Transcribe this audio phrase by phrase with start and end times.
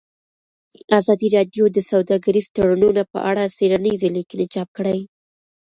[0.99, 4.97] ازادي راډیو د سوداګریز تړونونه په اړه څېړنیزې لیکنې چاپ کړي.